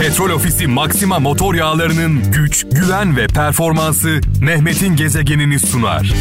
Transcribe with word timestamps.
Petrol 0.00 0.30
Ofisi 0.30 0.66
Maxima 0.66 1.18
motor 1.18 1.54
yağlarının 1.54 2.32
güç, 2.32 2.66
güven 2.72 3.16
ve 3.16 3.26
performansı 3.26 4.20
Mehmet'in 4.40 4.96
gezegenini 4.96 5.58
sunar. 5.58 6.12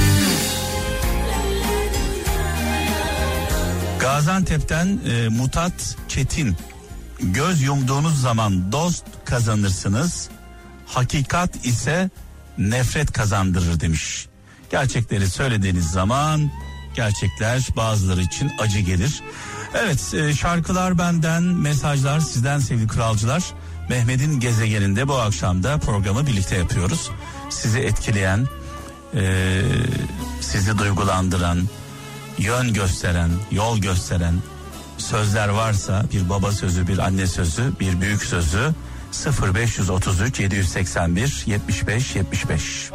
Gaziantep'ten 4.00 5.00
e, 5.10 5.30
Mutat 5.30 5.98
Çetin. 6.08 6.56
Göz 7.22 7.62
yumduğunuz 7.62 8.22
zaman 8.22 8.72
dost 8.72 9.06
kazanırsınız. 9.26 10.30
Hakikat 10.86 11.66
ise 11.66 12.10
nefret 12.58 13.12
kazandırır 13.12 13.80
demiş. 13.80 14.28
Gerçekleri 14.72 15.28
söylediğiniz 15.28 15.92
zaman 15.92 16.52
gerçekler 16.96 17.68
bazıları 17.76 18.22
için 18.22 18.52
acı 18.60 18.80
gelir. 18.80 19.22
Evet 19.74 20.14
e, 20.14 20.34
şarkılar 20.34 20.98
benden, 20.98 21.44
mesajlar 21.44 22.20
sizden 22.20 22.60
sevgili 22.60 22.88
kralcılar. 22.88 23.44
Mehmet'in 23.90 24.40
gezegeninde 24.40 25.08
bu 25.08 25.16
akşam 25.16 25.64
da 25.64 25.78
programı 25.78 26.28
birlikte 26.28 26.56
yapıyoruz. 26.56 27.12
Sizi 27.50 27.80
etkileyen, 27.80 28.48
e, 29.16 29.62
sizi 30.42 30.78
duygulandıran, 30.78 31.60
yön 32.38 32.74
gösteren, 32.74 33.30
yol 33.52 33.78
gösteren 33.78 34.34
sözler 34.98 35.50
varsa 35.50 36.06
bir 36.14 36.30
baba 36.30 36.52
sözü, 36.52 36.88
bir 36.88 36.98
anne 36.98 37.28
sözü, 37.28 37.72
bir 37.80 38.02
büyük 38.02 38.24
sözü 38.24 38.74
0533 39.56 40.40
781 40.40 41.44
75 41.46 42.16
75. 42.16 42.92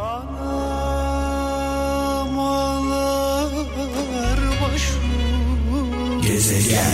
Gezegen 6.30 6.90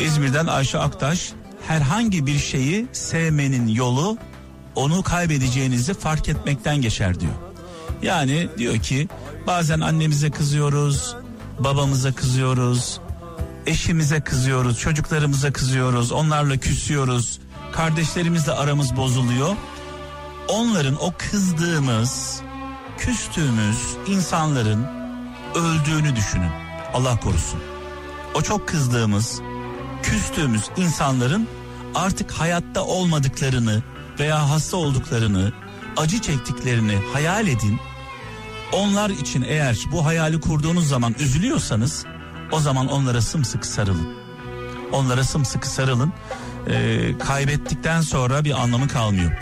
İzmir'den 0.00 0.46
Ayşe 0.46 0.78
Aktaş 0.78 1.32
herhangi 1.66 2.26
bir 2.26 2.38
şeyi 2.38 2.86
sevmenin 2.92 3.68
yolu 3.68 4.18
onu 4.74 5.02
kaybedeceğinizi 5.02 5.94
fark 5.94 6.28
etmekten 6.28 6.80
geçer 6.80 7.20
diyor. 7.20 7.32
Yani 8.02 8.48
diyor 8.58 8.78
ki 8.78 9.08
bazen 9.46 9.80
annemize 9.80 10.30
kızıyoruz, 10.30 11.16
babamıza 11.58 12.12
kızıyoruz, 12.12 13.00
eşimize 13.66 14.20
kızıyoruz, 14.20 14.78
çocuklarımıza 14.80 15.52
kızıyoruz, 15.52 16.12
onlarla 16.12 16.56
küsüyoruz, 16.56 17.38
kardeşlerimizle 17.72 18.52
aramız 18.52 18.96
bozuluyor. 18.96 19.56
Onların 20.48 20.96
o 21.04 21.12
kızdığımız, 21.18 22.40
küstüğümüz 22.98 23.96
insanların 24.06 24.86
öldüğünü 25.54 26.16
düşünün. 26.16 26.50
Allah 26.94 27.20
korusun. 27.20 27.60
O 28.34 28.42
çok 28.42 28.68
kızdığımız, 28.68 29.40
küstüğümüz 30.02 30.62
insanların 30.76 31.48
artık 31.94 32.32
hayatta 32.32 32.84
olmadıklarını 32.84 33.82
veya 34.20 34.50
hasta 34.50 34.76
olduklarını, 34.76 35.52
acı 35.96 36.20
çektiklerini 36.20 36.98
hayal 37.12 37.46
edin. 37.46 37.78
Onlar 38.72 39.10
için 39.10 39.42
eğer 39.48 39.78
bu 39.92 40.04
hayali 40.04 40.40
kurduğunuz 40.40 40.88
zaman 40.88 41.14
üzülüyorsanız 41.18 42.04
o 42.52 42.60
zaman 42.60 42.88
onlara 42.88 43.20
sımsıkı 43.20 43.68
sarılın. 43.68 44.08
Onlara 44.92 45.24
sımsıkı 45.24 45.68
sarılın. 45.68 46.12
Ee, 46.68 47.18
kaybettikten 47.18 48.00
sonra 48.00 48.44
bir 48.44 48.62
anlamı 48.62 48.88
kalmıyor. 48.88 49.32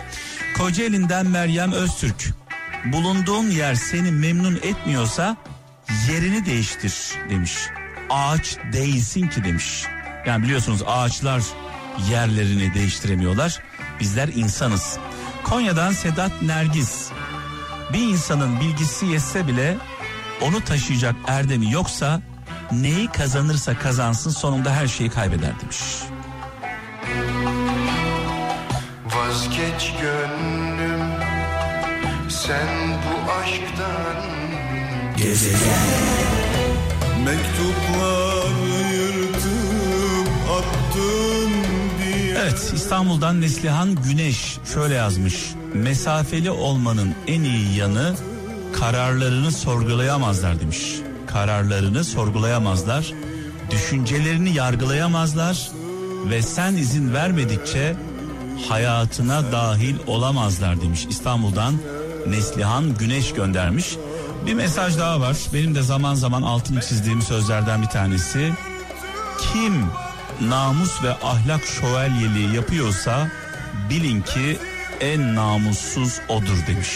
Kocaeli'nden 0.58 1.26
Meryem 1.26 1.72
Öztürk. 1.72 2.34
Bulunduğun 2.84 3.50
yer 3.50 3.74
seni 3.74 4.10
memnun 4.12 4.56
etmiyorsa 4.56 5.36
yerini 6.08 6.46
değiştir 6.46 6.94
demiş. 7.30 7.52
Ağaç 8.10 8.56
değilsin 8.72 9.28
ki 9.28 9.44
demiş. 9.44 9.84
Yani 10.26 10.44
biliyorsunuz 10.44 10.82
ağaçlar 10.86 11.42
yerlerini 12.10 12.74
değiştiremiyorlar. 12.74 13.62
Bizler 14.00 14.28
insanız. 14.28 14.98
Konya'dan 15.44 15.92
Sedat 15.92 16.42
Nergiz. 16.42 17.08
Bir 17.92 18.08
insanın 18.08 18.60
bilgisi 18.60 19.06
yetse 19.06 19.46
bile 19.46 19.76
onu 20.42 20.64
taşıyacak 20.64 21.14
erdemi 21.26 21.72
yoksa 21.72 22.20
neyi 22.72 23.08
kazanırsa 23.08 23.78
kazansın 23.78 24.30
sonunda 24.30 24.72
her 24.72 24.86
şeyi 24.86 25.10
kaybeder 25.10 25.60
demiş. 25.60 25.78
Vazgeç 29.04 29.92
gönlüm 30.00 30.23
sen 32.46 32.68
bu 32.90 33.32
aşktan 33.32 34.16
Gezegen 35.16 35.58
Mektuplar 37.24 38.54
yırtıp 38.92 40.28
attın 40.50 41.52
diye 42.02 42.34
Evet 42.34 42.72
İstanbul'dan 42.74 43.40
Neslihan 43.40 43.94
Güneş 43.94 44.58
şöyle 44.74 44.94
yazmış. 44.94 45.54
Mesafeli 45.74 46.50
olmanın 46.50 47.14
en 47.26 47.42
iyi 47.42 47.76
yanı 47.76 48.14
kararlarını 48.72 49.52
sorgulayamazlar 49.52 50.60
demiş. 50.60 50.94
Kararlarını 51.26 52.04
sorgulayamazlar. 52.04 53.12
Düşüncelerini 53.70 54.54
yargılayamazlar 54.54 55.70
ve 56.30 56.42
sen 56.42 56.74
izin 56.76 57.14
vermedikçe 57.14 57.96
hayatına 58.68 59.52
dahil 59.52 59.96
olamazlar 60.06 60.80
demiş. 60.80 61.06
İstanbul'dan 61.10 61.74
Neslihan 62.26 62.94
Güneş 62.94 63.32
göndermiş. 63.32 63.96
Bir 64.46 64.54
mesaj 64.54 64.98
daha 64.98 65.20
var. 65.20 65.36
Benim 65.52 65.74
de 65.74 65.82
zaman 65.82 66.14
zaman 66.14 66.42
altını 66.42 66.80
çizdiğim 66.80 67.22
sözlerden 67.22 67.82
bir 67.82 67.86
tanesi. 67.86 68.52
Kim 69.52 69.86
namus 70.48 71.02
ve 71.02 71.10
ahlak 71.10 71.64
şövalyeliği 71.64 72.54
yapıyorsa 72.54 73.30
bilin 73.90 74.22
ki 74.22 74.58
en 75.00 75.34
namussuz 75.34 76.20
odur 76.28 76.66
demiş. 76.68 76.88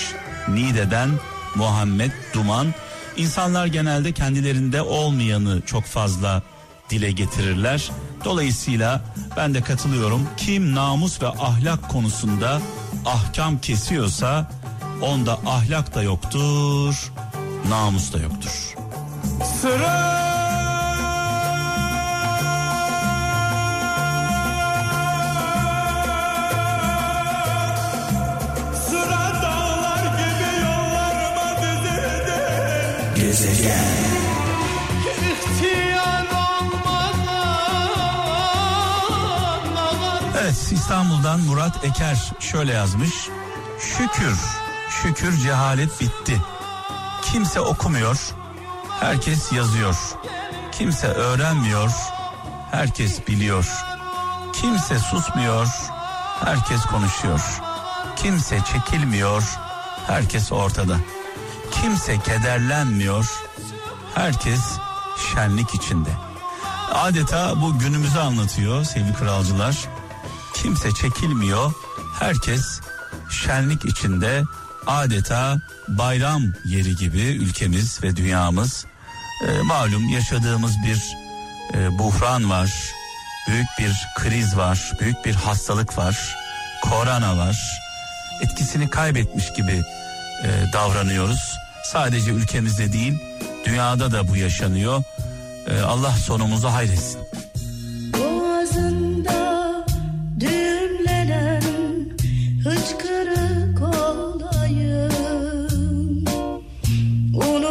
Nide'den 0.49 1.11
Muhammed 1.55 2.11
Duman. 2.35 2.75
İnsanlar 3.17 3.67
genelde 3.67 4.13
kendilerinde 4.13 4.83
olmayanı 4.83 5.61
çok 5.67 5.85
fazla 5.85 6.43
dile 6.91 7.11
getirirler. 7.11 7.91
Dolayısıyla 8.25 9.01
ben 9.37 9.55
de 9.55 9.61
katılıyorum. 9.61 10.29
Kim 10.37 10.75
namus 10.75 11.23
ve 11.23 11.29
ahlak 11.29 11.89
konusunda 11.89 12.61
ahkam 13.07 13.59
kesiyorsa 13.59 14.51
onda 15.03 15.39
ahlak 15.47 15.95
da 15.95 16.03
yoktur, 16.03 17.13
namus 17.69 18.13
da 18.13 18.19
yoktur. 18.19 18.75
Sıra! 19.61 20.29
Gezegen. 33.17 33.99
Evet 40.43 40.73
İstanbul'dan 40.73 41.41
Murat 41.41 41.85
Eker 41.85 42.33
şöyle 42.41 42.73
yazmış. 42.73 43.29
Şükür, 43.81 44.39
şükür 44.91 45.37
cehalet 45.37 46.01
bitti. 46.01 46.43
Kimse 47.23 47.61
okumuyor, 47.61 48.35
herkes 49.01 49.53
yazıyor. 49.53 49.97
Kimse 50.73 51.07
öğrenmiyor, 51.07 51.91
herkes 52.71 53.27
biliyor. 53.29 53.69
Kimse 54.53 54.99
susmuyor, 54.99 55.67
herkes 56.45 56.81
konuşuyor. 56.83 57.41
Kimse 58.17 58.61
çekilmiyor, 58.73 59.43
herkes 60.07 60.53
ortada. 60.53 60.97
Kimse 61.71 62.19
kederlenmiyor, 62.19 63.43
herkes 64.15 64.61
şenlik 65.35 65.75
içinde. 65.75 66.11
Adeta 66.95 67.61
bu 67.61 67.79
günümüzü 67.79 68.19
anlatıyor 68.19 68.85
sevgili 68.85 69.15
kralcılar. 69.15 69.89
Kimse 70.55 70.95
çekilmiyor, 70.95 71.73
herkes 72.19 72.81
şenlik 73.31 73.85
içinde 73.85 74.45
adeta 74.89 75.61
bayram 75.89 76.43
yeri 76.65 76.97
gibi 76.97 77.21
ülkemiz 77.21 78.03
ve 78.03 78.17
dünyamız. 78.17 78.87
Ee, 79.47 79.63
malum 79.63 80.09
yaşadığımız 80.09 80.73
bir 80.87 81.17
e, 81.75 81.99
buhran 81.99 82.51
var, 82.51 82.71
büyük 83.49 83.67
bir 83.79 83.93
kriz 84.17 84.57
var, 84.57 84.93
büyük 85.01 85.25
bir 85.25 85.35
hastalık 85.35 85.99
var, 85.99 86.37
korona 86.83 87.37
var. 87.37 87.81
Etkisini 88.43 88.91
kaybetmiş 88.91 89.53
gibi 89.53 89.83
e, 90.45 90.73
davranıyoruz. 90.73 91.59
Sadece 91.85 92.31
ülkemizde 92.31 92.93
değil, 92.93 93.19
dünyada 93.65 94.13
da 94.13 94.29
bu 94.29 94.37
yaşanıyor. 94.37 95.03
E, 95.67 95.81
Allah 95.81 96.13
sonumuzu 96.13 96.69
hayretsin. 96.69 97.21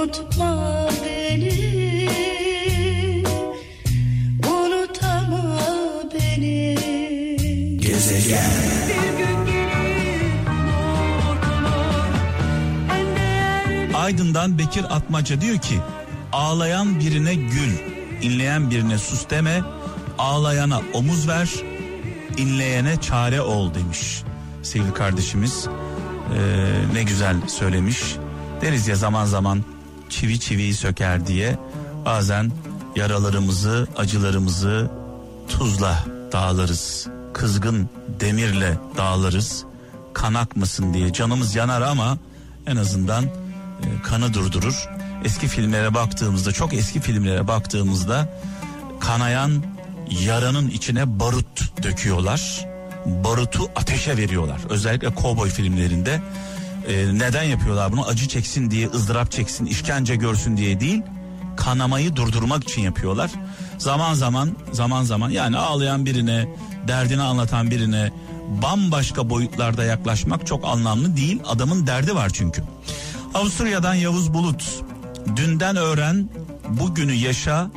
Unutma 0.07 0.87
beni 1.03 2.07
Unutama 4.47 5.61
beni 6.13 6.77
Gezegen 7.81 8.41
Aydın'dan 13.95 14.57
Bekir 14.57 14.83
Atmaca 14.95 15.41
diyor 15.41 15.57
ki 15.57 15.79
ağlayan 16.33 16.99
birine 16.99 17.35
gül, 17.35 17.71
inleyen 18.21 18.71
birine 18.71 18.97
sus 18.97 19.29
deme, 19.29 19.61
ağlayana 20.17 20.81
omuz 20.93 21.27
ver, 21.27 21.49
inleyene 22.37 23.01
çare 23.01 23.41
ol 23.41 23.73
demiş 23.73 24.23
sevgili 24.63 24.93
kardeşimiz. 24.93 25.67
Ee, 25.67 26.93
ne 26.93 27.03
güzel 27.03 27.35
söylemiş. 27.47 28.15
Deriz 28.61 28.87
ya 28.87 28.95
zaman 28.95 29.25
zaman 29.25 29.63
çivi 30.09 30.39
çiviyi 30.39 30.73
söker 30.73 31.27
diye 31.27 31.57
bazen 32.05 32.51
yaralarımızı, 32.95 33.87
acılarımızı 33.97 34.89
tuzla 35.49 36.05
dağlarız. 36.31 37.07
Kızgın 37.33 37.89
demirle 38.19 38.77
dağlarız. 38.97 39.63
Kan 40.13 40.33
akmasın 40.33 40.93
diye 40.93 41.13
canımız 41.13 41.55
yanar 41.55 41.81
ama 41.81 42.17
en 42.67 42.75
azından 42.75 43.23
e, 43.23 43.29
kanı 44.03 44.33
durdurur. 44.33 44.89
Eski 45.25 45.47
filmlere 45.47 45.93
baktığımızda 45.93 46.51
çok 46.51 46.73
eski 46.73 46.99
filmlere 46.99 47.47
baktığımızda 47.47 48.29
kanayan 48.99 49.63
yaranın 50.09 50.69
içine 50.69 51.19
barut 51.19 51.83
döküyorlar. 51.83 52.67
Barutu 53.05 53.69
ateşe 53.75 54.17
veriyorlar. 54.17 54.59
Özellikle 54.69 55.15
kovboy 55.15 55.49
filmlerinde. 55.49 56.21
E, 56.87 57.19
neden 57.19 57.43
yapıyorlar 57.43 57.91
bunu? 57.91 58.05
Acı 58.05 58.27
çeksin 58.27 58.71
diye, 58.71 58.87
ızdırap 58.87 59.31
çeksin, 59.31 59.65
işkence 59.65 60.15
görsün 60.15 60.57
diye 60.57 60.79
değil. 60.79 61.01
Kanamayı 61.57 62.15
durdurmak 62.15 62.63
için 62.63 62.81
yapıyorlar. 62.81 63.31
Zaman 63.77 64.13
zaman, 64.13 64.51
zaman 64.71 65.03
zaman 65.03 65.29
yani 65.29 65.57
ağlayan 65.57 66.05
birine, 66.05 66.47
derdini 66.87 67.21
anlatan 67.21 67.71
birine 67.71 68.11
bambaşka 68.61 69.29
boyutlarda 69.29 69.83
yaklaşmak 69.83 70.47
çok 70.47 70.65
anlamlı 70.65 71.17
değil. 71.17 71.39
Adamın 71.47 71.87
derdi 71.87 72.15
var 72.15 72.29
çünkü. 72.29 72.63
Avusturya'dan 73.33 73.93
Yavuz 73.93 74.33
Bulut. 74.33 74.83
Dünden 75.35 75.75
öğren, 75.75 76.29
bugünü 76.69 77.13
yaşa, 77.13 77.71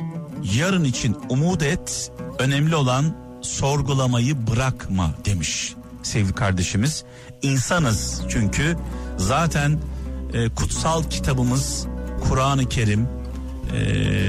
yarın 0.55 0.83
için 0.83 1.17
umut 1.29 1.63
et. 1.63 2.11
Önemli 2.39 2.75
olan 2.75 3.15
sorgulamayı 3.41 4.47
bırakma 4.47 5.11
demiş 5.25 5.75
sevgili 6.03 6.33
kardeşimiz. 6.33 7.03
İnsanız 7.41 8.21
çünkü 8.29 8.77
zaten 9.17 9.79
e, 10.33 10.49
kutsal 10.49 11.03
kitabımız 11.03 11.87
Kur'an-ı 12.29 12.69
Kerim 12.69 13.07
e, 13.73 13.79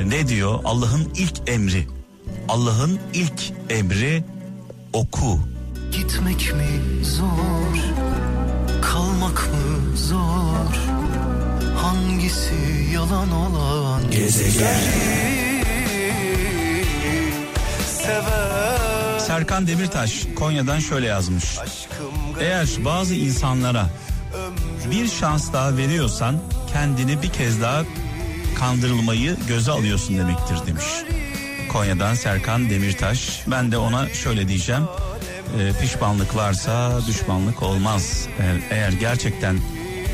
ne 0.08 0.28
diyor? 0.28 0.60
Allah'ın 0.64 1.08
ilk 1.16 1.40
emri. 1.46 1.86
Allah'ın 2.48 2.98
ilk 3.14 3.52
emri 3.70 4.24
oku. 4.92 5.38
Gitmek 5.92 6.54
mi 6.54 7.04
zor, 7.04 7.76
kalmak 8.82 9.50
mı 9.52 9.96
zor? 9.96 10.76
Hangisi 11.76 12.54
yalan 12.94 13.32
olan? 13.32 14.10
Gezegen 14.10 14.80
Serkan 19.26 19.66
Demirtaş 19.66 20.26
Konya'dan 20.36 20.78
şöyle 20.78 21.06
yazmış. 21.06 21.44
Eğer 22.40 22.68
bazı 22.84 23.14
insanlara 23.14 23.86
bir 24.90 25.08
şans 25.08 25.52
daha 25.52 25.76
veriyorsan 25.76 26.36
kendini 26.72 27.22
bir 27.22 27.28
kez 27.28 27.60
daha 27.60 27.82
kandırılmayı 28.58 29.36
göze 29.48 29.70
alıyorsun 29.70 30.18
demektir 30.18 30.66
demiş. 30.66 30.84
Konya'dan 31.72 32.14
Serkan 32.14 32.70
Demirtaş. 32.70 33.42
Ben 33.46 33.72
de 33.72 33.78
ona 33.78 34.08
şöyle 34.08 34.48
diyeceğim. 34.48 34.82
Ee, 35.58 35.72
pişmanlık 35.80 36.36
varsa 36.36 37.00
düşmanlık 37.06 37.62
olmaz. 37.62 38.26
Eğer, 38.40 38.60
eğer 38.70 38.92
gerçekten 38.92 39.58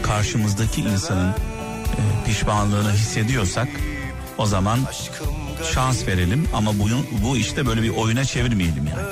karşımızdaki 0.03 0.81
insanın 0.81 1.31
e, 1.31 1.35
pişmanlığını 2.27 2.93
hissediyorsak 2.93 3.69
o 4.39 4.47
zaman 4.47 4.79
şans 5.75 6.07
verelim 6.07 6.49
ama 6.55 6.79
bu, 6.79 6.89
bu 7.25 7.37
işte 7.37 7.67
böyle 7.67 7.83
bir 7.83 7.89
oyuna 7.91 8.25
çevirmeyelim 8.25 8.87
yani. 8.87 9.09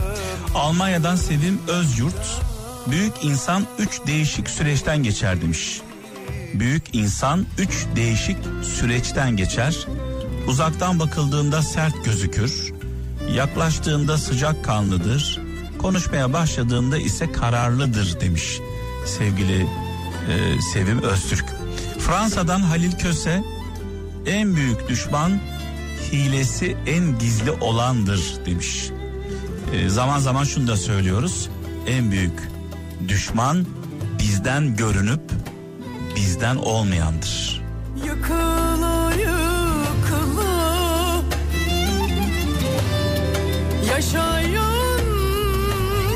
Almanya'dan 0.54 1.16
Sevim 1.16 1.60
Özyurt 1.68 2.40
büyük 2.90 3.12
insan 3.22 3.66
üç 3.78 4.06
değişik 4.06 4.50
süreçten 4.50 5.02
geçer 5.02 5.42
demiş. 5.42 5.80
Büyük 6.54 6.94
insan 6.94 7.46
üç 7.58 7.86
değişik 7.96 8.36
süreçten 8.62 9.36
geçer. 9.36 9.86
Uzaktan 10.46 10.98
bakıldığında 10.98 11.62
sert 11.62 12.04
gözükür. 12.04 12.72
Yaklaştığında 13.34 14.18
sıcak 14.18 14.64
kanlıdır. 14.64 15.40
Konuşmaya 15.78 16.32
başladığında 16.32 16.98
ise 16.98 17.32
kararlıdır 17.32 18.20
demiş 18.20 18.60
sevgili 19.06 19.60
e, 19.62 20.60
Sevim 20.72 21.02
Öztürk. 21.02 21.44
Fransa'dan 21.98 22.60
Halil 22.60 22.92
Köse 22.92 23.42
en 24.26 24.56
büyük 24.56 24.88
düşman 24.88 25.40
hilesi 26.12 26.76
en 26.86 27.18
gizli 27.18 27.50
olandır 27.50 28.20
demiş. 28.46 28.90
E, 29.72 29.88
zaman 29.88 30.18
zaman 30.18 30.44
şunu 30.44 30.66
da 30.66 30.76
söylüyoruz. 30.76 31.48
En 31.86 32.10
büyük 32.10 32.55
düşman 33.08 33.66
bizden 34.18 34.76
görünüp 34.76 35.20
bizden 36.16 36.56
olmayandır. 36.56 37.62
Yıkıla 38.06 39.12
yıkıla 39.12 40.66
Yaşayan 43.90 45.00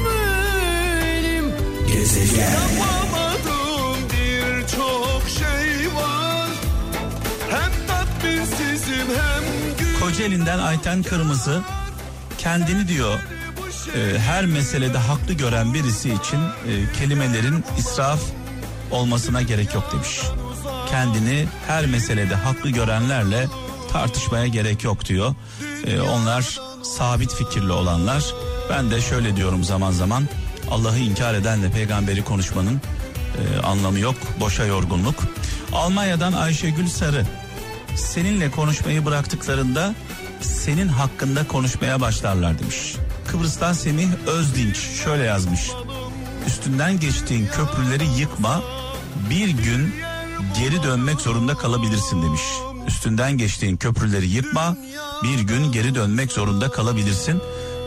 benim. 0.06 1.44
Gezegen. 1.92 2.60
Birçok 4.12 5.22
şey 5.38 5.94
var. 5.94 6.48
Hem 7.50 7.86
tatminsizim 7.86 9.06
hem 9.08 9.44
gül 9.78 10.00
Kocaeli'nden 10.00 10.58
Ayten 10.58 11.02
Kırmızı 11.02 11.60
kendini 12.38 12.88
diyor 12.88 13.18
e, 13.88 14.18
her 14.18 14.46
meselede 14.46 14.98
haklı 14.98 15.32
gören 15.32 15.74
birisi 15.74 16.08
için 16.08 16.38
e, 16.38 16.92
kelimelerin 16.98 17.64
israf 17.78 18.20
olmasına 18.90 19.42
gerek 19.42 19.74
yok 19.74 19.92
demiş. 19.92 20.20
Kendini 20.90 21.46
her 21.66 21.86
meselede 21.86 22.34
haklı 22.34 22.70
görenlerle 22.70 23.46
tartışmaya 23.92 24.46
gerek 24.46 24.84
yok 24.84 25.04
diyor. 25.04 25.34
E, 25.86 26.00
onlar 26.00 26.58
sabit 26.82 27.34
fikirli 27.34 27.72
olanlar. 27.72 28.24
Ben 28.70 28.90
de 28.90 29.00
şöyle 29.00 29.36
diyorum 29.36 29.64
zaman 29.64 29.90
zaman 29.90 30.28
Allah'ı 30.70 30.98
inkar 30.98 31.34
edenle 31.34 31.70
peygamberi 31.70 32.24
konuşmanın 32.24 32.80
e, 33.38 33.60
anlamı 33.66 33.98
yok. 33.98 34.16
Boşa 34.40 34.64
yorgunluk. 34.64 35.16
Almanya'dan 35.72 36.32
Ayşegül 36.32 36.88
Sarı 36.88 37.26
seninle 37.96 38.50
konuşmayı 38.50 39.04
bıraktıklarında 39.06 39.94
senin 40.40 40.88
hakkında 40.88 41.46
konuşmaya 41.48 42.00
başlarlar 42.00 42.58
demiş. 42.58 42.94
Kıbrıs'tan 43.30 43.72
Semih 43.72 44.08
Özdinç 44.26 44.76
şöyle 44.76 45.24
yazmış. 45.24 45.70
Üstünden 46.46 47.00
geçtiğin 47.00 47.46
köprüleri 47.46 48.04
yıkma 48.04 48.62
bir 49.30 49.48
gün 49.48 49.94
geri 50.58 50.82
dönmek 50.82 51.20
zorunda 51.20 51.54
kalabilirsin 51.54 52.22
demiş. 52.22 52.42
Üstünden 52.86 53.38
geçtiğin 53.38 53.76
köprüleri 53.76 54.26
yıkma 54.26 54.76
bir 55.22 55.40
gün 55.40 55.72
geri 55.72 55.94
dönmek 55.94 56.32
zorunda 56.32 56.70
kalabilirsin. 56.70 57.40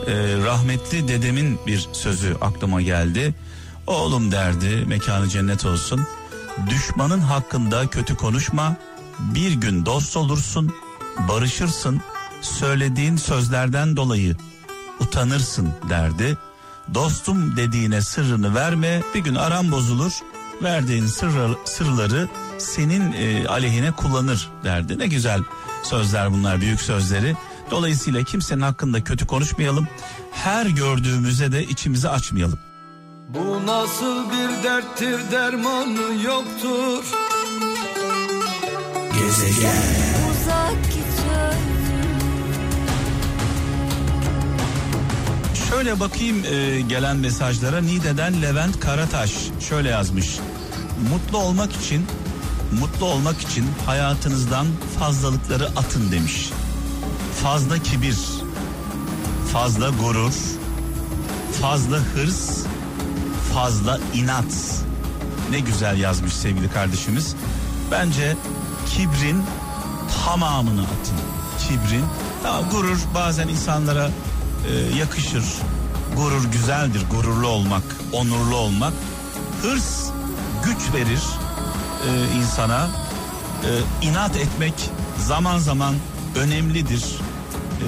Ee, 0.07 0.13
rahmetli 0.45 1.07
dedemin 1.07 1.59
bir 1.67 1.87
sözü 1.93 2.35
aklıma 2.41 2.81
geldi. 2.81 3.35
Oğlum 3.87 4.31
derdi 4.31 4.85
mekanı 4.87 5.29
cennet 5.29 5.65
olsun. 5.65 6.01
Düşmanın 6.69 7.19
hakkında 7.19 7.87
kötü 7.87 8.15
konuşma. 8.15 8.75
Bir 9.19 9.51
gün 9.51 9.85
dost 9.85 10.17
olursun, 10.17 10.73
barışırsın. 11.29 12.01
Söylediğin 12.41 13.17
sözlerden 13.17 13.95
dolayı 13.95 14.35
utanırsın 15.03 15.69
derdi. 15.89 16.37
Dostum 16.93 17.57
dediğine 17.57 18.01
sırrını 18.01 18.55
verme. 18.55 19.01
Bir 19.15 19.19
gün 19.19 19.35
aram 19.35 19.71
bozulur. 19.71 20.11
Verdiğin 20.63 21.05
sırrı, 21.05 21.55
sırları 21.65 22.27
senin 22.57 23.13
e, 23.13 23.47
aleyhine 23.47 23.91
kullanır 23.91 24.49
derdi. 24.63 24.99
Ne 24.99 25.07
güzel 25.07 25.39
sözler 25.83 26.31
bunlar, 26.31 26.61
büyük 26.61 26.81
sözleri. 26.81 27.35
Dolayısıyla 27.71 28.23
kimsenin 28.23 28.61
hakkında 28.61 29.03
kötü 29.03 29.27
konuşmayalım. 29.27 29.87
Her 30.31 30.65
gördüğümüze 30.65 31.51
de 31.51 31.63
içimizi 31.63 32.09
açmayalım. 32.09 32.59
Bu 33.29 33.65
nasıl 33.65 34.31
bir 34.31 34.63
derttir 34.63 35.31
dermanı 35.31 36.23
yoktur 36.23 37.03
Gezegen 39.19 39.83
Uzak 40.31 40.92
Şöyle 45.73 45.99
bakayım 45.99 46.45
e, 46.45 46.81
gelen 46.81 47.17
mesajlara. 47.17 47.81
Niğde'den 47.81 48.41
Levent 48.41 48.79
Karataş 48.79 49.31
şöyle 49.69 49.89
yazmış. 49.89 50.39
Mutlu 51.09 51.37
olmak 51.37 51.75
için 51.75 52.05
mutlu 52.79 53.05
olmak 53.05 53.41
için 53.41 53.65
hayatınızdan 53.85 54.67
fazlalıkları 54.99 55.65
atın 55.65 56.11
demiş. 56.11 56.49
Fazla 57.43 57.77
kibir, 57.77 58.17
fazla 59.53 59.89
gurur, 59.89 60.33
fazla 61.61 61.97
hırs, 61.97 62.65
fazla 63.53 63.99
inat. 64.13 64.83
Ne 65.51 65.59
güzel 65.59 65.99
yazmış 65.99 66.33
sevgili 66.33 66.69
kardeşimiz. 66.69 67.35
Bence 67.91 68.37
kibrin 68.89 69.43
tamamını 70.25 70.81
atın. 70.81 71.17
Kibrin, 71.59 72.05
tamam 72.43 72.69
gurur 72.69 72.97
bazen 73.15 73.47
insanlara 73.47 74.09
e, 74.69 74.97
yakışır. 74.97 75.43
Gurur 76.15 76.51
güzeldir, 76.51 77.01
gururlu 77.11 77.47
olmak, 77.47 77.83
onurlu 78.11 78.55
olmak. 78.55 78.93
Hırs 79.61 80.09
güç 80.65 80.93
verir 80.93 81.21
e, 82.07 82.37
insana. 82.37 82.89
E, 83.63 83.69
inat 84.07 84.35
etmek 84.35 84.73
zaman 85.19 85.59
zaman 85.59 85.95
önemlidir. 86.35 87.03
E, 87.81 87.87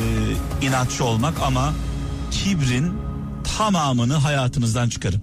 inatçı 0.65 1.05
olmak 1.05 1.41
ama 1.41 1.73
kibrin 2.31 2.93
tamamını 3.57 4.13
hayatınızdan 4.15 4.89
çıkarın. 4.89 5.21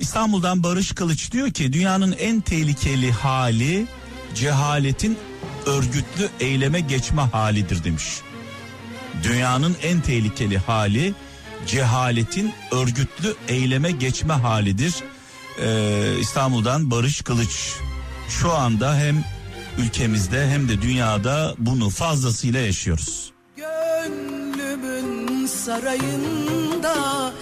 İstanbul'dan 0.00 0.62
Barış 0.62 0.92
Kılıç 0.92 1.32
diyor 1.32 1.50
ki 1.50 1.72
dünyanın 1.72 2.12
en 2.12 2.40
tehlikeli 2.40 3.12
hali 3.12 3.86
cehaletin 4.34 5.18
örgütlü 5.66 6.28
eyleme 6.40 6.80
geçme 6.80 7.22
halidir 7.22 7.84
demiş. 7.84 8.04
Dünyanın 9.22 9.76
en 9.82 10.00
tehlikeli 10.00 10.58
hali 10.58 11.14
cehaletin 11.66 12.52
örgütlü 12.72 13.34
eyleme 13.48 13.90
geçme 13.90 14.34
halidir. 14.34 14.94
Ee, 15.60 16.18
İstanbul'dan 16.20 16.90
Barış 16.90 17.22
Kılıç 17.22 17.76
şu 18.28 18.52
anda 18.52 18.96
hem 18.96 19.24
ülkemizde 19.78 20.48
hem 20.48 20.68
de 20.68 20.82
dünyada 20.82 21.54
bunu 21.58 21.90
fazlasıyla 21.90 22.60
yaşıyoruz. 22.60 23.32
Gönlümün 23.56 25.46
sarayında 25.46 27.32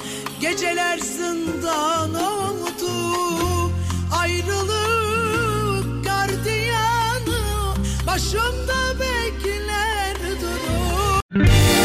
geceler 0.41 0.99
zindan 0.99 2.15
oldu 2.15 3.73
Ayrılık 4.13 6.05
gardiyanı 6.05 7.41
başımda 8.07 8.73
durur 8.73 9.72